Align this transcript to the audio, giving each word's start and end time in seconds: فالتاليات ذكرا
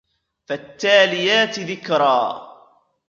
فالتاليات 0.47 1.59
ذكرا 1.59 2.47